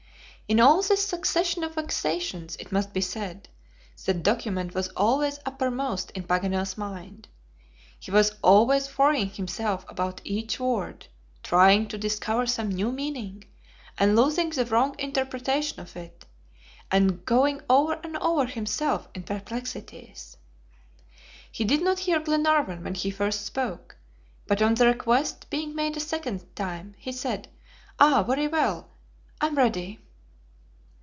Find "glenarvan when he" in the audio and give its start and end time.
22.19-23.09